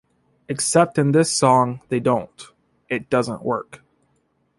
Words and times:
Except 0.47 0.97
in 0.97 1.11
this 1.11 1.31
song 1.31 1.81
they 1.89 1.99
don't, 1.99 2.47
it 2.89 3.07
doesn't 3.11 3.43
work. 3.43 3.83